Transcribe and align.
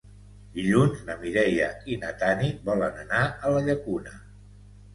Dilluns 0.53 1.03
na 1.09 1.17
Mireia 1.25 1.67
i 1.93 1.99
na 2.05 2.11
Tanit 2.23 2.65
volen 2.73 2.99
anar 3.07 3.23
a 3.31 3.55
la 3.59 3.65
Llacuna. 3.69 4.19